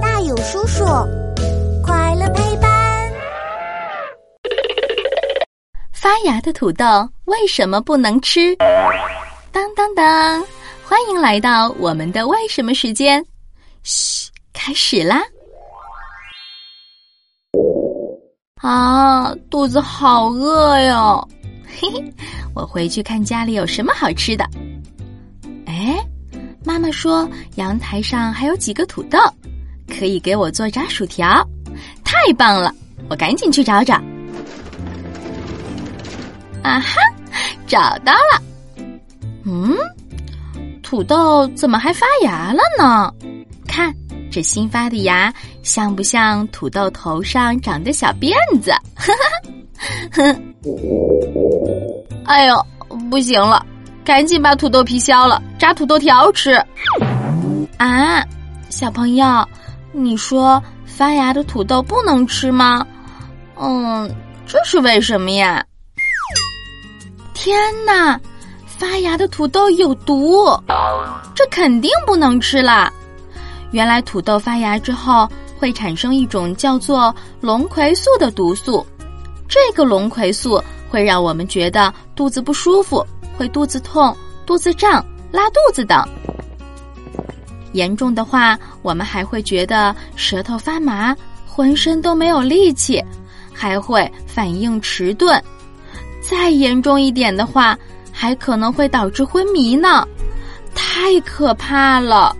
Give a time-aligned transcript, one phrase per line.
[0.00, 0.84] 大有叔叔，
[1.82, 3.12] 快乐陪伴。
[5.92, 6.84] 发芽的土豆
[7.26, 8.56] 为什么不能吃？
[9.52, 10.44] 当当当！
[10.84, 13.24] 欢迎来到我们的为什么时间。
[13.82, 15.22] 嘘，开始啦！
[18.62, 21.28] 啊，肚子好饿哟！
[21.66, 22.14] 嘿嘿，
[22.54, 24.48] 我回去看家里有什么好吃的。
[26.76, 29.18] 妈妈说阳台上还有几个土豆，
[29.88, 31.26] 可以给我做炸薯条，
[32.04, 32.70] 太棒了！
[33.08, 33.94] 我赶紧去找找。
[36.62, 37.00] 啊哈，
[37.66, 38.42] 找到了！
[39.46, 39.74] 嗯，
[40.82, 43.10] 土豆怎么还发芽了呢？
[43.66, 43.90] 看
[44.30, 48.70] 这新发的芽，像不像土豆头上长的小辫子？
[48.94, 50.54] 哈哈，哼！
[52.26, 52.66] 哎呦，
[53.10, 53.64] 不行了，
[54.06, 56.52] 赶紧把土豆皮削了，炸土豆条吃。
[57.76, 58.24] 啊，
[58.70, 59.44] 小朋友，
[59.90, 62.86] 你说发芽的土豆不能吃吗？
[63.56, 64.08] 嗯，
[64.46, 65.64] 这是为什么呀？
[67.34, 68.20] 天哪，
[68.64, 70.56] 发芽的土豆有毒，
[71.34, 72.92] 这肯定不能吃啦！
[73.72, 78.86] 原来土豆发芽之后会产生一种叫做龙葵素的毒素，
[79.48, 83.04] 这个龙葵素会让我们觉得肚子不舒服，
[83.36, 86.06] 会肚子痛、肚子胀、拉肚子等。
[87.72, 91.14] 严重的话，我们还会觉得舌头发麻，
[91.46, 93.04] 浑身都没有力气，
[93.52, 95.42] 还会反应迟钝。
[96.22, 97.78] 再严重一点的话，
[98.10, 100.06] 还可能会导致昏迷呢，
[100.74, 102.34] 太可怕了。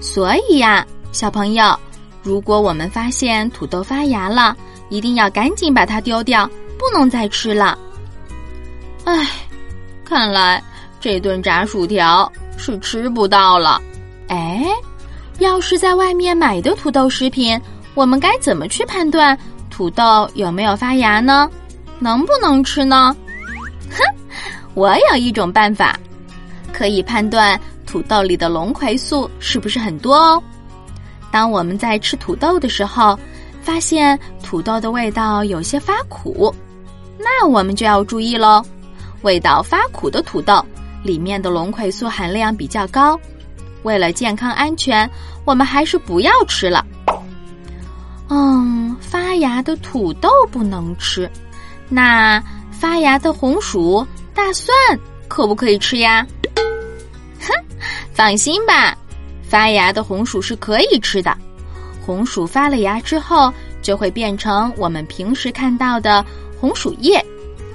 [0.00, 1.78] 所以呀，小朋友，
[2.22, 4.56] 如果我们发现土豆发芽了，
[4.88, 6.48] 一定要赶紧把它丢掉，
[6.78, 7.76] 不能再吃了。
[9.04, 9.28] 唉，
[10.04, 10.62] 看来
[11.00, 13.80] 这顿炸薯条是吃不到了。
[14.28, 14.66] 哎，
[15.38, 17.60] 要是在外面买的土豆食品，
[17.94, 19.38] 我们该怎么去判断？
[19.70, 21.50] 土豆有没有发芽呢？
[21.98, 23.14] 能不能吃呢？
[23.90, 24.02] 哼，
[24.74, 25.98] 我有一种办法，
[26.72, 30.42] 可以判断土豆里的龙葵素是不是很多哦。
[31.30, 33.18] 当我们在吃土豆的时候，
[33.66, 36.54] 发现土豆的味道有些发苦，
[37.18, 38.64] 那我们就要注意喽。
[39.22, 40.64] 味道发苦的土豆
[41.02, 43.18] 里面的龙葵素含量比较高，
[43.82, 45.10] 为了健康安全，
[45.44, 46.86] 我们还是不要吃了。
[48.28, 51.28] 嗯，发芽的土豆不能吃，
[51.88, 52.40] 那
[52.70, 54.72] 发芽的红薯、大蒜
[55.26, 56.24] 可不可以吃呀？
[57.40, 57.52] 哼，
[58.14, 58.96] 放心吧，
[59.42, 61.36] 发芽的红薯是可以吃的。
[62.06, 63.52] 红薯发了芽之后，
[63.82, 66.24] 就会变成我们平时看到的
[66.60, 67.20] 红薯叶，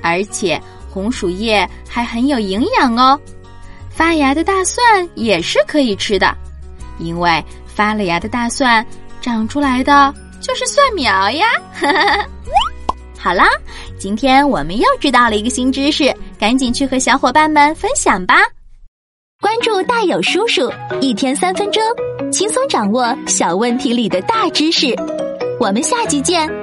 [0.00, 3.18] 而且红薯叶还很有营养哦。
[3.90, 6.32] 发芽的大蒜也是可以吃的，
[6.98, 8.86] 因为发了芽的大蒜
[9.20, 10.14] 长出来的。
[10.42, 11.46] 就是蒜苗呀！
[13.16, 13.44] 好啦，
[13.96, 18.40] 今天我们又知道了一个新知识，赶紧去和小伙伴们分享吧。
[19.40, 20.68] 关注大有叔叔，
[21.00, 21.80] 一天三分钟，
[22.32, 24.96] 轻松掌握小问题里的大知识。
[25.60, 26.61] 我们下集见。